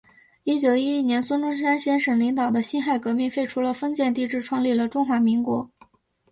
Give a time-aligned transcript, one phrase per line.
[0.45, 5.69] 一九一一年孙中山先生领导的辛亥革命，废除了封建帝制，创立了中华民国。